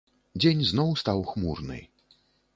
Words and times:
Дзень 0.43 0.63
зноў 0.69 0.89
стаў 1.03 1.23
хмурны. 1.33 1.79